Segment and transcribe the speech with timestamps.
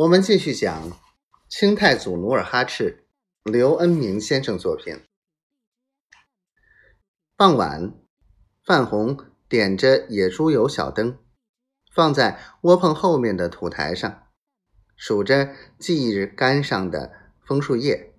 [0.00, 0.98] 我们继续讲
[1.46, 3.04] 清太祖努尔哈赤，
[3.44, 4.98] 刘恩明先生作品。
[7.36, 7.92] 傍晚，
[8.64, 11.18] 范红点着野猪油小灯，
[11.92, 14.28] 放在窝棚后面的土台上，
[14.96, 18.14] 数着祭日杆上的枫树叶，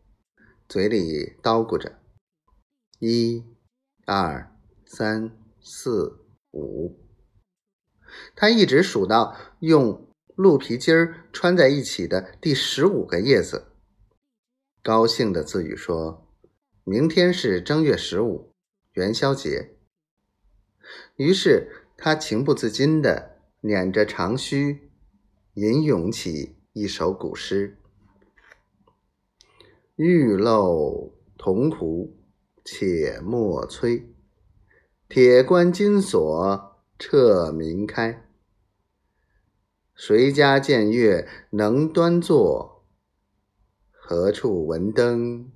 [0.69, 1.97] 嘴里叨咕着：
[2.99, 3.43] 一、
[4.05, 4.55] 二、
[4.85, 6.99] 三、四、五。
[8.35, 13.67] 他一直数到用鹿皮筋儿穿在一起的第十五个叶子，
[14.81, 16.27] 高兴的自语说
[16.85, 18.53] ：“明天是正月十五，
[18.93, 19.75] 元宵节。”
[21.17, 24.89] 于是他情不自禁地捻着长须，
[25.55, 27.77] 吟咏起一首古诗
[29.97, 32.17] ：“玉漏铜壶
[32.63, 34.09] 且莫催，
[35.09, 38.27] 铁关金锁彻明开。”
[40.03, 42.87] 谁家见月能端坐？
[43.91, 45.51] 何处闻灯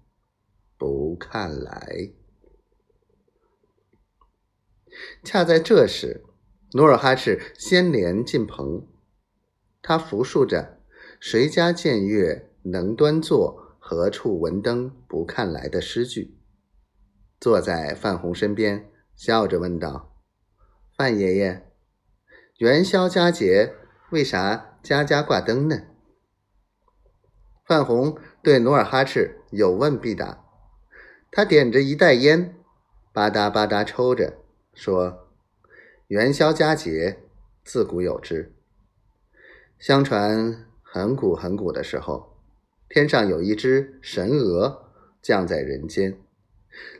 [0.77, 2.13] 不看来？
[5.23, 6.23] 恰在这时，
[6.73, 8.87] 努尔哈赤先连进棚，
[9.81, 10.79] 他复述着
[11.19, 13.79] “谁家见月能端坐？
[13.79, 16.37] 何处闻灯不看来”的诗句，
[17.39, 20.15] 坐在范红身边，笑着问道
[20.95, 21.67] ：“范爷爷，
[22.59, 23.73] 元宵佳节。”
[24.11, 25.81] 为啥家家挂灯呢？
[27.65, 30.45] 范红对努尔哈赤有问必答。
[31.31, 32.55] 他点着一袋烟，
[33.11, 34.37] 吧嗒吧嗒抽着，
[34.75, 35.27] 说
[36.07, 37.23] ：“元宵佳节
[37.63, 38.53] 自古有之。
[39.79, 42.37] 相传很古很古的时候，
[42.87, 46.19] 天上有一只神鹅降在人间，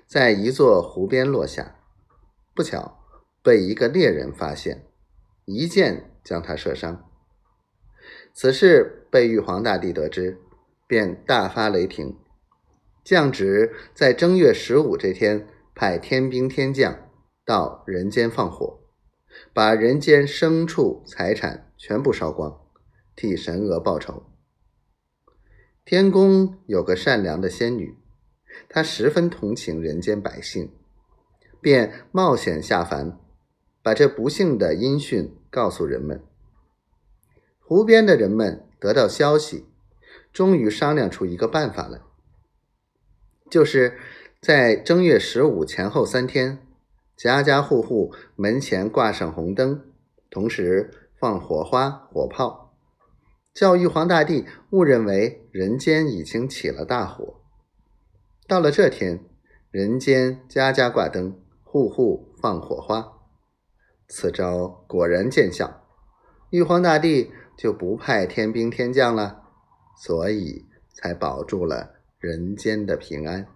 [0.08, 1.76] 在一座湖边落下，
[2.56, 3.00] 不巧
[3.44, 4.88] 被一个猎人发现，
[5.46, 7.10] 一箭。”将他射伤。
[8.34, 10.42] 此事被玉皇大帝得知，
[10.86, 12.18] 便大发雷霆，
[13.04, 17.10] 降旨在正月十五这天派天兵天将
[17.46, 18.80] 到人间放火，
[19.54, 22.60] 把人间牲畜财产全部烧光，
[23.16, 24.24] 替神娥报仇。
[25.86, 27.96] 天宫有个善良的仙女，
[28.68, 30.74] 她十分同情人间百姓，
[31.62, 33.20] 便冒险下凡。
[33.86, 36.24] 把这不幸的音讯告诉人们。
[37.60, 39.68] 湖边的人们得到消息，
[40.34, 42.02] 终于商量出一个办法来，
[43.48, 43.96] 就是
[44.42, 46.66] 在正月十五前后三天，
[47.16, 49.86] 家家户户门前挂上红灯，
[50.32, 52.74] 同时放火花、火炮，
[53.54, 57.36] 叫玉皇大帝误认为人间已经起了大火。
[58.48, 59.24] 到了这天，
[59.70, 63.12] 人间家家挂灯，户户放火花。
[64.08, 65.84] 此招果然见效，
[66.52, 69.44] 玉皇大帝就不派天兵天将了，
[69.98, 73.48] 所以才保住了人间的平安。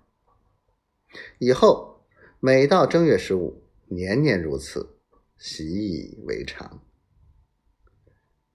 [1.38, 2.04] 以后
[2.40, 4.98] 每到正月十五，年年如此，
[5.38, 6.82] 习以为常。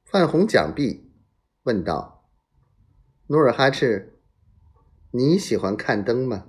[0.04, 1.10] 范红讲毕，
[1.64, 2.28] 问道
[3.28, 4.18] ：“努尔哈赤，
[5.10, 6.46] 你喜欢看灯吗？”